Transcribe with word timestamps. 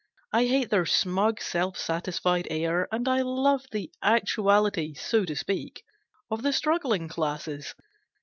I 0.33 0.45
hate 0.47 0.71
their 0.71 0.87
smug, 0.87 1.39
self 1.39 1.77
satisfied 1.77 2.47
air, 2.49 2.87
and 2.91 3.07
I 3.07 3.21
love 3.21 3.67
the 3.71 3.91
actuality, 4.01 4.95
so 4.95 5.25
to 5.25 5.35
speak, 5.35 5.83
of 6.31 6.41
the 6.41 6.53
struggling 6.53 7.07
classes. 7.07 7.75